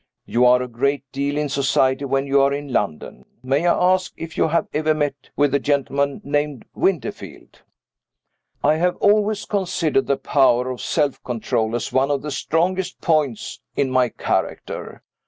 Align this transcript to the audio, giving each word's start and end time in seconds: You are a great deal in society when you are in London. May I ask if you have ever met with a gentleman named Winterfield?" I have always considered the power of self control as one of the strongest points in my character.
You 0.25 0.47
are 0.47 0.63
a 0.63 0.67
great 0.67 1.03
deal 1.11 1.37
in 1.37 1.47
society 1.47 2.05
when 2.05 2.25
you 2.25 2.41
are 2.41 2.51
in 2.51 2.73
London. 2.73 3.23
May 3.43 3.67
I 3.67 3.91
ask 3.93 4.11
if 4.17 4.35
you 4.35 4.47
have 4.47 4.67
ever 4.73 4.95
met 4.95 5.13
with 5.35 5.53
a 5.53 5.59
gentleman 5.59 6.21
named 6.23 6.65
Winterfield?" 6.73 7.61
I 8.63 8.77
have 8.77 8.95
always 8.95 9.45
considered 9.45 10.07
the 10.07 10.17
power 10.17 10.71
of 10.71 10.81
self 10.81 11.23
control 11.23 11.75
as 11.75 11.93
one 11.93 12.09
of 12.09 12.23
the 12.23 12.31
strongest 12.31 12.99
points 12.99 13.59
in 13.75 13.91
my 13.91 14.09
character. 14.09 15.03